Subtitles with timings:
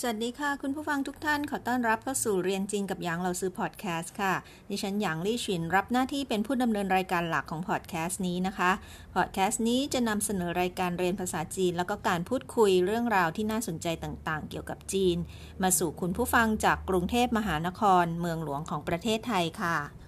[0.00, 4.34] สวัสดีค่ะ คุณผู้ฟังทุกท่านขอต้อนรับเข้าสู่เรียนจริงกับหยางเราซื้อพอดแคสต์ค่ะ
[4.70, 8.70] ดิฉันหยางลี่ชินรับหน้าที่เป็นผู้ดำเนินรายการหลักของพอดแคสต์นี้นะคะ
[9.14, 15.16] พอดแคสต์นี้จะนำเสนอรายการเรียนภาษาจีน แล้วก็การพูดคุยเรื่องราวที่น่าสนใจต่างๆ เกี่ยวกับจีน
[15.62, 20.01] มาสู่คุณผู้ฟังจากกรุงเทพมหานคร เมืองหลวงของประเทศไทยค่ะ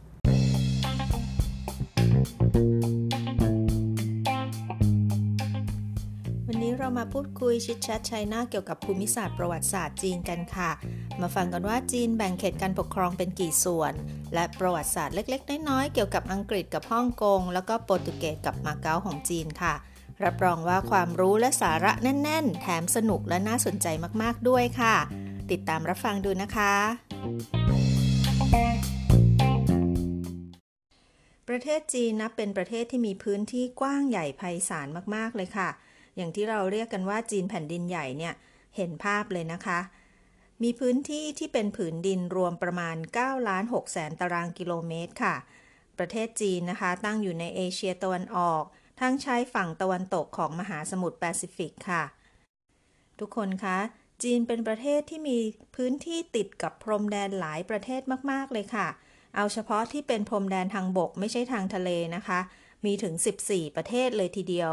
[6.85, 10.71] เรามาพูดคุยชิดชัดชัยนาเกี่ยวกับภูมิศาสตร์ประวัติศาสตร์จีนกันค่ะ
[11.21, 13.93] มาฟังกันว่าจีนแบ่งเขตการปกครองเป็นกี่ส่วน
[14.35, 19.75] และประวัติศาสตร์เล็ก ๆ น้อยๆเกี่ยวกับอังกฤษกับฮ่องกง แล้วก็โปรตุเกสกับมาเก๊าของจีนค่ะ
[20.25, 23.87] รับรองว่าความรู้และสาระแน่น ๆ แถมสนุกและน่าสนใจ
[24.23, 24.97] มากๆด้วยค่ะ
[25.51, 26.75] ติดตามรับฟังดูนะคะ
[31.49, 35.71] ประเทศจีนนับเป็นประเทศที่มีพื้นที่กว้างใหญ่ไพศาลมาก ๆ เลยค่ะ
[36.17, 38.35] อย่างที่เราเรียกกันว่าจีนแผ่นดินใหญ่เนี่ย
[38.77, 39.81] เห็นภาพเลยนะคะ
[40.63, 45.35] มีพื้นที่ที่เป็นผืนดินรวมประมาณ9ล้าน6แสนตารางกิโลเมตรค่ะ
[45.99, 48.63] ประเทศจีนนะคะ ตั้งอยู่ในเอเชียตะวันออก
[49.01, 52.03] ทั้งชายฝั่งตะวันตกของมหาสมุทรแปซิฟิกค่ะ
[53.21, 53.79] ทุกคนคะ
[54.23, 55.39] จีนเป็นประเทศที่มี
[55.77, 58.89] พื้นที่ติดกับพรมแดนหลายประเทศมาก ๆ เลยค่ะ
[59.37, 62.41] เอาเฉพาะที่เป็นพรมแดนทางบกไม่ใช่ทางทะเลนะคะ
[62.85, 63.15] มีถึง
[63.47, 64.69] 14 ประเทศเลยทีเดีย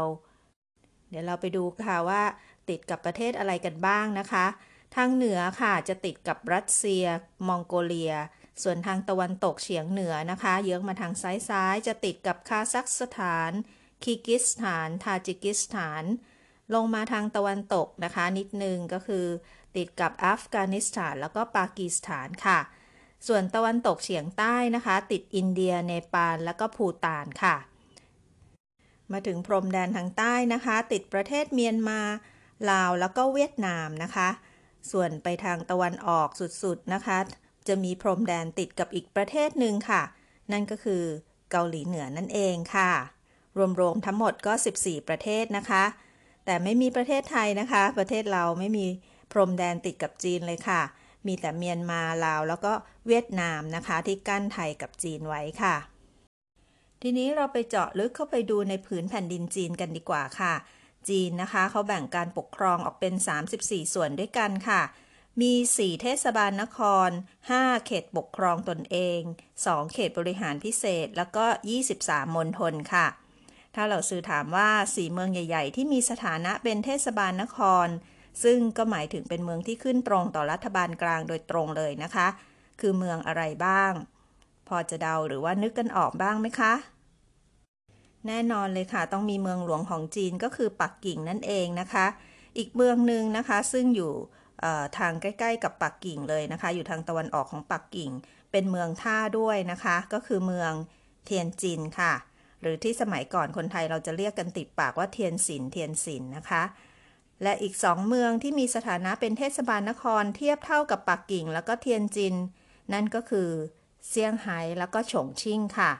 [1.12, 2.22] เดี๋ยวเราไปดูค่ะว่า
[2.68, 4.46] ติดกับประเทศอะไรกันบ้างนะคะ
[4.96, 7.04] ทางเหนือค่ะจะติดกับรัสเซีย
[7.48, 8.14] มองโกเลีย
[8.62, 13.52] ส่วนทางตะวันตกเฉียงเหนือนะคะ เยื้องมาทางซ้ายซ้ายจะติดกับคาซัคสถาน
[14.04, 16.04] คีกิสถาน ทาจิกิสถาน
[16.74, 19.26] ลงมาทางตะวันตกนะคะ นิดนึงก็คือ
[19.76, 22.58] ติดกับอัฟกานิสถาน แล้วก็ปากีสถานค่ะ
[23.26, 27.56] ส่วนตะวันตกเฉียงใต้นะคะ ติดอินเดีย เนปาล แล้วก็ภูตานค่ะ
[29.12, 32.00] มาถึงพรมแดนทางใต้นะคะ ติดประเทศเมียนมา
[32.70, 34.28] ลาวแล้วก็เวียดนามนะคะ
[34.90, 36.28] ส่วนไปทางตะวันออก
[36.62, 37.18] สุดๆนะคะ
[37.68, 40.02] จะมีพรมแดนติดกับอีกประเทศหนึ่งค่ะ
[40.52, 41.02] นั่นก็คือ
[41.50, 42.90] เกาหลีเหนือนั่นเองค่ะ
[43.80, 45.84] รวมๆทั้งหมดก็ 14 ประเทศนะคะ
[46.44, 48.86] แต่ไม่มีประเทศไทยนะคะ ประเทศเราไม่มี
[49.32, 50.82] พรมแดนติดกับจีนเลยค่ะ
[51.26, 52.72] มีแต่เมียนมาลาวแล้วก็
[53.06, 55.76] เวียดนามนะคะ ที่กั้นไทยกับจีนไว้ค่ะ
[57.02, 60.54] ทีนี้เราไปเจาะลึกเข้าไปดูในผืนแผ่นดินจีนกันดีกว่าค่ะ
[61.08, 63.14] จีนนะคะเขาแบ่งการปกครองออกเป็น
[63.54, 64.82] 34 ส่วนด้วยกันค่ะ
[65.40, 67.10] มี 4 เทศบาลนคร
[67.48, 69.20] 5 เขตปกครองตนเอง
[69.58, 71.44] 2 เขตบริหารพิเศษ แล้วก็
[71.90, 73.06] 23มณฑลค่ะ
[73.74, 77.88] ถ้าเราซื้อถามว่า 4 เมืองใหญ่ ๆ ที่มีสถานะเป็นเทศบาลนคร
[78.44, 82.28] ซึ่งก็หมายถึงเป็นเมืองที่ขึ้นตรงต่อรัฐบาลกลางโดยตรงเลยนะคะ
[82.80, 83.92] คือเมืองอะไรบ้าง
[84.68, 86.72] พอจะเดาหรือว่านึกกันออกบ้างไหมคะ
[88.26, 92.06] แน่นอนเลยค่ะ ต้องมีเมืองหลวงของจีนก็คือปักกิ่งนั่นเองนะคะ
[92.58, 94.12] อีกเมืองหนึ่งนะคะซึ่งอยู่
[94.98, 98.10] ทางใกล้ ๆ กับปักกิ่งเลยนะคะ อยู่ทางตะวันออกของปักกิ่ง
[98.52, 100.72] เป็นเมืองท่าด้วยนะคะ ก็คือเมือง
[101.24, 102.14] เทียนจินค่ะ
[102.60, 106.62] หรือที่สมัยก่อนคนไทยเราจะเรียกกันติดปากว่าเทียนสินเทียนสินนะคะ
[107.42, 112.34] และอีกสองเมืองที่มีสถานะเป็นเทศบาลนครเทียบเท่ากับปักกิ่ง แล้วก็เทียนจิน
[112.92, 113.50] นั่นก็คือ
[114.08, 115.92] เซี่ยงไฮ้แล้วก็ฉงชิ่งค่ะ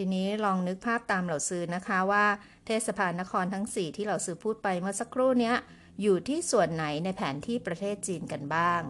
[0.00, 2.26] ทีนี้ลองนึกภาพตามเหล่าซื้อนะคะว่า
[2.66, 5.52] เทศบาลนครทั้ง 4 ที่เหล่าซื้อพูดไปเมื่อสักครู่นี้
[6.02, 8.82] อยู่ที่ส่วนไหนในแผนที่ประเทศจีนกันบ้าง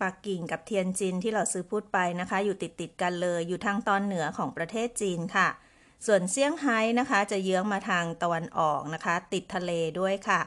[0.00, 5.48] ปักกิ่งกับเทียนจินที่เราซื้อพูดไปนะคะ อยู่ติดติดกันเลยอยู่ทางตอนเหนือของประเทศจีนค่ะ
[6.06, 10.40] ส่วนเซี่ยงไฮ้นะคะ จะเยื้องมาทางตะวันออกนะคะ ติดทะเลด้วยค่ะ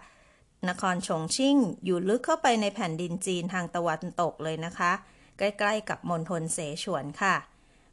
[0.69, 4.91] นครชงชิ่งอยู่ลึกเข้าไปในแผ่นดินจีนทางตะวันตกเลยนะคะ
[5.37, 7.35] ใกล้ ๆ กับมณฑลเสฉวนค่ะ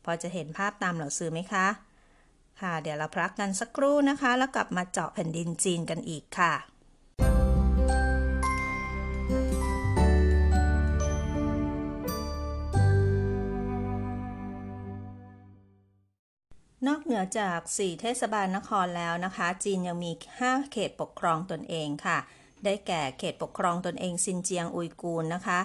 [0.04, 1.66] พอจะเห็นภาพตามเหล่าซื้อไหมคะ
[2.60, 6.54] ค่ะ เดี๋ยวเราพักกันสักครู่นะคะ แล้วกลับมาเจาะแผ่นดินจีนกันอีกค่ะ
[16.86, 22.18] นอกเหนือจาก 4 เทศบาลนครแล้วนะคะ จีนยังมี 5 เขตปกครองตนเองค่ะ
[22.64, 25.60] ได้แก่เขตปกครองตนเองซินเจียงอุยกูร์นะคะ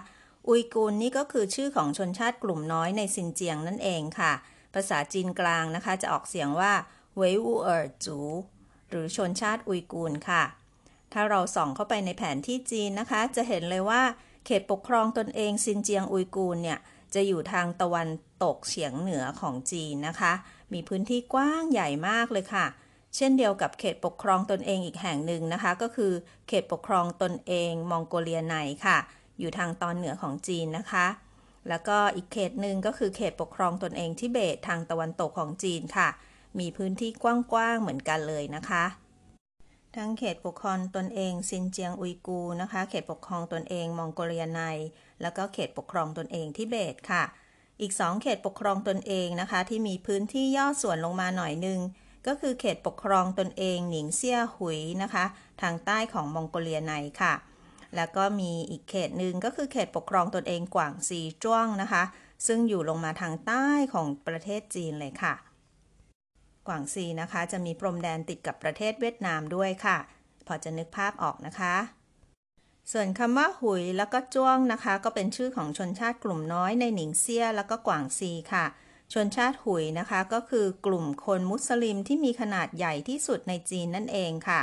[0.48, 4.34] อุยกูร์นี่ก็คือชื่อของชนชาติกลุ่มน้อยในซินเจียงนั่นเองค่ะ
[4.74, 6.74] ภาษาจีนกลางนะคะ จะออกเสียงว่า
[7.18, 8.20] 维吾尔族
[8.90, 10.44] หรือชนชาติอุยกูร์ค่ะ
[11.14, 14.02] ถ้าเราส่องเข้าไปในแผนที่จีนนะคะ จะเห็นเลยว่า
[14.46, 16.80] เขตปกครองตนเองซินเจียงอุยกูร์เนี่ย
[17.14, 18.10] จะอยู่ทางตะวัน
[18.44, 20.34] ตกเฉียงเหนือของจีนนะคะ
[20.74, 22.66] มีพื้นที่กว้างใหญ่มากเลยค่ะ
[23.16, 26.12] เช่นเดียวกับเขตปกครองตนเองอีกแห่งหนึ่งนะคะ ก็คือ
[26.48, 28.56] เขตปกครองตนเองมองโกเลียใน
[28.86, 28.98] ค่ะ
[29.40, 31.08] อยู่ทางตอนเหนือของจีนนะคะ
[31.70, 36.10] แล้วก็อีกเขตหนึ่งก็คือเขตปกครองตนเองทิเบตทางตะวันตกของจีนค่ะ
[36.60, 38.86] มีพื้นที่กว้างๆเหมือนกันเลยนะคะ
[39.96, 44.62] ทั้งเขตปกครองตนเองซินเจียงอุยกูนะคะ เขตปกครองตนเองมองโกเลียใน
[45.22, 47.24] แล้วก็เขตปกครองตนเองทิเบตค่ะ
[47.82, 51.80] อีกสองเขตปกครองตนเองนะคะ ที่มีพื้นที่ย่อส่วนลงมาหน่อยนึง
[52.28, 55.26] ก็คือเขตปกครองตนเองหนิงเซี่ยหุยนะคะ
[55.62, 57.34] ทางใต้ของมองโกเลียในค่ะ
[57.98, 62.04] แล้วก็มีอีกเขตหนึ่งก็คือเขตปกครองตนเองกวางซีจ้วงนะคะ
[62.48, 65.34] ซึ่งอยู่ลงมาทางใต้ของประเทศจีนเลยค่ะ
[66.68, 69.98] กวางซีนะคะ จะมีพรมแดนติดกับประเทศเวียดนามด้วยค่ะ
[70.48, 71.76] พอจะนึกภาพออกนะคะ
[72.92, 78.66] ส่วนคำว่าหุยแล้วก็จ้วงนะคะ ก็เป็นชื่อของชนชาติกลุ่มน้อยในหนิงเซีย แล้วก็กวางซีค่ะ
[79.14, 84.62] ชนชาติหุยนะคะก็คือกลุ่มคนมุสลิมที่มีขนาดใหญ่ที่สุดในจีนนั่นเองค่ะ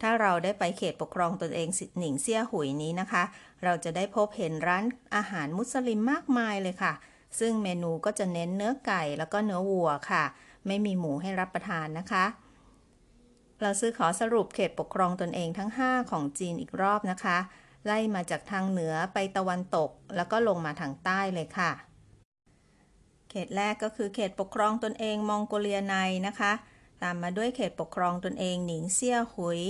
[0.00, 1.68] ถ้าเราได้ไปเขตปกครองตนเอง
[1.98, 3.22] หนิงเซี่ยหุยนี้นะคะ
[3.64, 4.84] เราจะได้พบเห็นร้าน
[5.16, 6.92] อาหารมุสลิมมากมายเลยค่ะ
[7.38, 10.24] ซึ่งเมนูก็จะเน้นเนื้อไก่แล้วก็เนื้อวัวค่ะ
[10.66, 12.24] ไม่มีหมูให้รับประทานนะคะ
[13.60, 17.38] เราซื้อขอสรุปเขตปกครองตนเองทั้ง 5 ของจีนอีกรอบนะคะ
[17.86, 21.72] ไล่มาจากทางเหนือไปตะวันตก แล้วก็ลงมาทางใต้เลยค่ะ
[23.30, 25.96] เขตแรกก็คือเขตปกครองตนเองมองโกเลียใน
[26.26, 26.52] นะคะ
[27.02, 29.62] ตามมาด้วยเขตปกครองตนเองหนิงเซี่ยหุย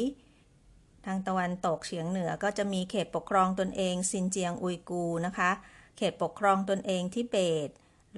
[1.07, 5.51] ทางตะวันตกเฉียงเหนือก็จะมีเขตปกครองตนเองซินเจียงอุยกูนะคะ
[5.97, 7.37] เขตปกครองตนเองทิเบ
[7.67, 7.69] ต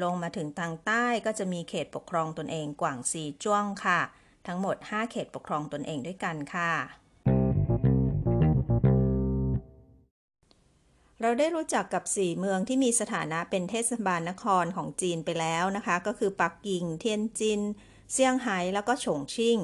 [0.03, 4.01] ลงมาถึงทางใต้ก็จะมีเขตปกครองตนเองกวางซีจ้วงค่ะ
[4.47, 6.73] ทั้งหมด 5 เขตปกครองตนเองด้วยกันค่ะ
[11.21, 17.61] เราได้รู้จักกับ 4 เมืองที่มีสถานะเป็นเทศบาลนครของจีนไปแล้วนะคะ ก็คือปักกิ่ง เทียนจิน
[18.13, 19.59] เซี่ยงไฮ้แล้วก็ฉงชิ่ง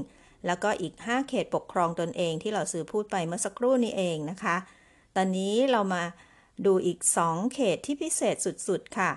[0.47, 4.57] แล้วก็อีก 5 เขตปกครองตนเองที่เราซื้อพูดไปเมื่อสักครู่นี้เองนะคะ
[5.17, 6.03] ตอนนี้เรามา
[6.67, 6.99] ดูอีก
[7.29, 8.37] 2 เขตที่พิเศษ
[8.69, 9.11] สุดๆค่ะ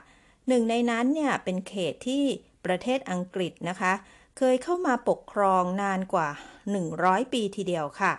[0.48, 2.24] หนึ่งในนั้นเนี่ยเป็นเขตที่
[2.66, 3.94] ประเทศอังกฤษนะคะ
[4.38, 6.30] เคยเข้ามาปกครองนานกว่า
[6.82, 8.14] 100 ปีทีเดียวค่ะ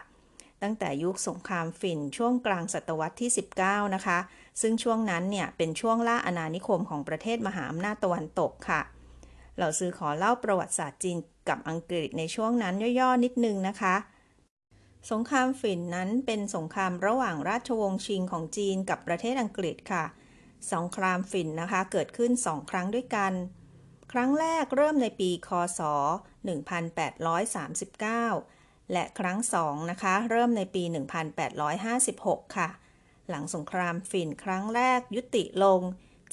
[0.62, 3.30] ตั้งแต่ยุคสงครามฝิ่นช่วงกลางศตวรรษที่
[3.62, 4.18] 19 นะคะ
[4.60, 8.80] ซึ่งช่วงนั้นเนี่ยเป็นช่วงล่าอาณานิคมของประเทศมหาอำนาจตะวันตกค่ะ
[9.58, 13.94] เราซื้อขอเล่าประวัติศาสตร์จีน กับอังกฤษในช่วงนั้นย่อๆนิดนึงนะคะ
[15.10, 20.04] สงครามฝิ่นนั้นเป็นสงครามระหว่างราชวงศ์ชิงของจีนกับประเทศอังกฤษค่ะ
[20.72, 23.32] สงครามฝิ่นนะคะเกิดขึ้นสองครั้งด้วยกัน
[24.12, 25.80] ครั้งแรกเริ่มในปีคศ
[27.56, 30.82] 1839 และครั้งสองนะคะเริ่มในปี
[31.70, 32.68] 1856 ค่ะ
[33.28, 35.80] หลังสงครามฝิ่นครั้งแรกยุติลง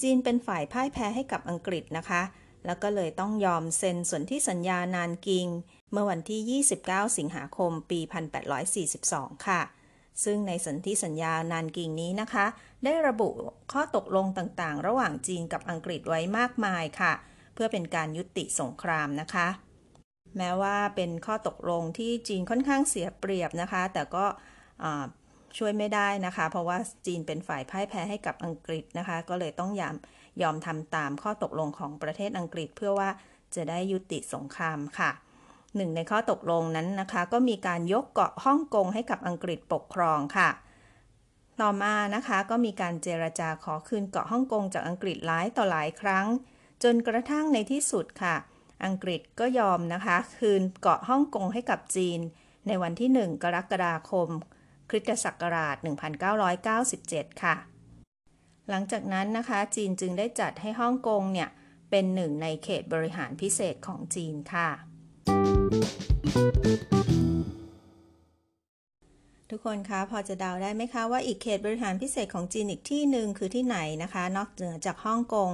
[0.02, 2.22] จีนเป็นฝ่ายพ่ายแพ้ให้กับอังกฤษนะคะ
[2.66, 5.46] แล้วก็เลยต้องยอมเซ็นสนธิสัญญานานกิง
[5.92, 8.00] เมื่อวันที่ 29 สิงหาคม ปี
[8.72, 9.60] 1842 ค่ะ
[10.24, 12.46] ซึ่งในสนธิสัญญานานกิงนี้นะคะ
[12.84, 13.28] ได้ระบุ
[13.72, 17.12] ข้อตกลงต่างๆ ระหว่างจีนกับอังกฤษไว้มากมายค่ะ
[17.54, 19.48] เพื่อเป็นการยุติสงครามนะคะ
[20.36, 24.24] แม้ว่าเป็นข้อตกลงที่จีนค่อนข้างเสียเปรียบนะคะ แต่ก็
[25.58, 29.96] ช่วยไม่ได้นะคะ เพราะว่าจีนเป็นฝ่ายพ่ายแพ้ให้กับอังกฤษนะคะ ก็เลยต้องยอม
[30.42, 33.10] ยอมทำตามข้อตกลงของประเทศอังกฤษ เพื่อว่า
[33.54, 35.10] จะได้ยุติสงครามค่ะ
[35.76, 40.50] หนึ่งในข้อตกลงนั้นนะคะ ก็มีการยกเกาะฮ่องกงให้กับอังกฤษปกครองค่ะ
[41.60, 46.26] ต่อมานะคะก็มีการเจรจาขอคืนเกาะฮ่องกงจากอังกฤษหลายต่อหลายครั้ง
[46.82, 48.36] จนกระทั่งในที่สุดค่ะ
[48.84, 52.20] อังกฤษก็ยอมนะคะ คืนเกาะฮ่องกงให้กับจีน
[52.66, 54.28] ในวันที่ 1 กรกฎาคม
[54.90, 55.76] คริสตศักราช
[56.78, 57.56] 1997 ค่ะ
[58.68, 61.48] หลังจากนั้นนะคะ จีนจึงได้จัดให้ฮ่องกงเนี่ย
[61.90, 64.68] เป็นหนึ่งในเขตบริหารพิเศษของจีนค่ะ
[69.50, 75.50] ทุกคนคะพอจะเดาได้ไหมคะว่าอีกเขตบริหารพิเศษของจีนอีกที่หนึ่งคือที่ไหนนะคะ นอกเหนือจากฮ่องกง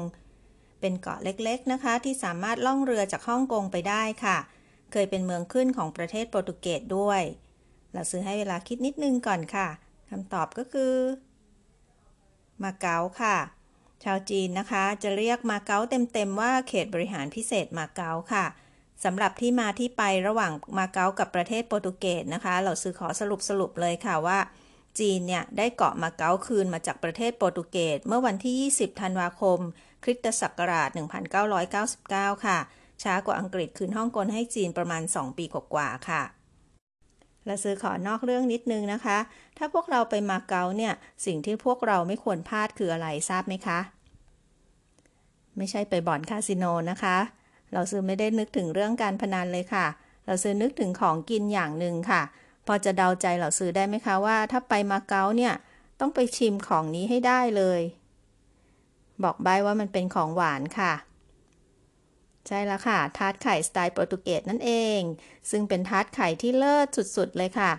[0.80, 4.36] เป็นเกาะเล็กๆนะคะ ที่สามารถล่องเรือจากฮ่องกงไปได้ค่ะ
[4.92, 7.22] เคยเป็นเมืองขึ้นของประเทศโปรตุเกสด้วย
[7.96, 9.68] เราซื้อให้เวลาคิดนิดนึงก่อนค่ะ
[10.10, 10.94] คำตอบก็คือ
[12.62, 13.36] มาเก๊าค่ะ
[14.04, 18.44] ชาวจีนนะคะ จะเรียกมาเก๊าเต็มๆว่าเขตบริหารพิเศษมาเก๊าค่ะ
[19.04, 24.38] สำหรับที่มาที่ไประหว่างมาเก๊ากับประเทศโปรตุเกสนะคะ เราซื้อขอสรุปสรุปเลยค่ะว่า
[24.98, 29.58] จีนเนี่ย ได้เกาะมาเก๊าคืนมาจากประเทศโปรตุเกสเมื่อวันที่ 20 ธันวาคม
[30.04, 30.88] คริสตศักราช
[31.66, 32.58] 1999 ค่ะ
[33.02, 36.22] ช้ากว่าอังกฤษคืนฮ่องกงให้จีนประมาณ 2 ปีกว่าๆค่ะ
[37.46, 39.18] และซื้อขอนอกเรื่องนิดนึงนะคะ
[39.58, 40.92] ถ้าพวกเราไปมาเก๊าเนี่ย
[41.26, 43.78] สิ่งที่พวกเราไม่ควรพลาดคืออะไรทราบไหมคะ
[45.56, 47.16] ไม่ใช่ไปบ่อนคาสิโนนะคะ
[47.72, 49.86] เราซื้อไม่ได้นึกถึงเรื่องการพนันเลยค่ะ
[50.26, 52.22] เราซื้อนึกถึงของกินอย่างหนึ่งค่ะ
[52.66, 55.54] พอจะเดาใจเราซื้อได้ไหมคะว่า ถ้าไปมาเก๊าเนี่ย
[56.00, 57.80] ต้องไปชิมของนี้ให้ได้เลย
[59.22, 60.92] บอกใบว่ามันเป็นของหวานค่ะ
[62.46, 65.00] ใช่แล้วค่ะ ทาร์ตไข่สไตล์โปรตุเกสนั่นเอง
[65.50, 66.86] ซึ่งเป็นทาร์ตไข่ที่เลิศ
[67.16, 67.72] สุดๆ เลยค่ะ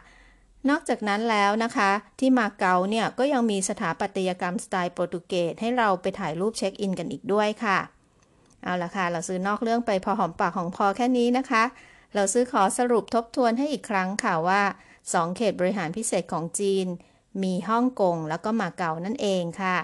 [0.70, 7.78] นอกจากนั้นแล้วนะคะ ที่มาเก๊าเนี่ยก็ยังมีสถาปัตยกรรมสไตล์โปรตุเกสให้เราไปถ่ายรูปเช็คอินกันอีกด้วยค่ะ
[8.64, 11.64] เอาละค่ะ เราซื้อนอกเรื่องไปพอหอมปากของพอแค่นี้นะคะ
[12.16, 14.62] เราซื้อขอสรุปทบทวนให้อีกครั้งค่ะว่า
[15.00, 16.88] 2 เขตบริหารพิเศษของจีน
[17.44, 19.78] มีฮ่องกงแล้วก็มาเก๊านั่นเองค่ะ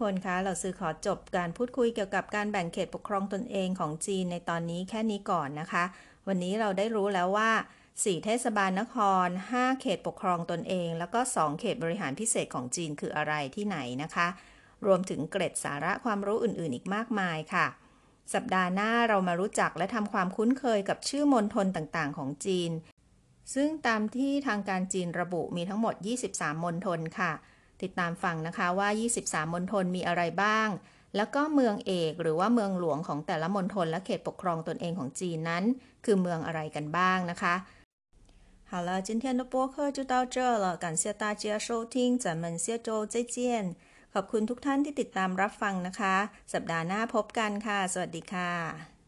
[0.00, 5.84] คนคะ เราซื้อขอจบการพูดคุยเกี่ยวกับการแบ่งเขตปกครองตนเองของจีนในตอนนี้แค่นี้ก่อนนะคะ
[6.28, 7.50] วันนี้เราได้รู้แล้วว่า
[7.92, 14.26] 4 เทศบาลนคร 5 เขตปกครองตนเอง แล้วก็ 2 เขตบริหารพิเศษของจีนคืออะไรที่ไหนนะคะ
[14.86, 17.66] รวมถึงเกร็ดสาระความรู้อื่นๆ อีกมากมายค่ะ
[18.34, 22.70] สัปดาห์หน้าเรามารู้จักและทำความคุ้นเคยกับชื่อมณฑลต่างๆ ของจีน
[23.54, 25.94] ซึ่งตามที่ทางการจีนระบุมีทั้งหมด
[26.30, 27.32] 23 มณฑลค่ะ
[27.81, 28.89] ติดตามฟังนะคะว่า
[29.21, 30.69] 23 มณฑลมีอะไรบ้าง
[31.15, 35.63] แล้วก็เมืองเอกหรือว่าเมืองหลวงของแต่ละมณฑลและเขตปกครองตนเองของจีนนั้น
[36.05, 37.55] คือเมืองอะไรกันบ้างนะคะ
[38.71, 43.37] 好了，今天的播客就到这了，感谢大家收听，咱们下周再见。
[44.13, 46.15] ขอบคุณทุกท่านที่ติดตามรับฟังนะคะ
[46.53, 48.98] สัปดาห์หน้าพบกันค่ะ สวัสดีค่ะ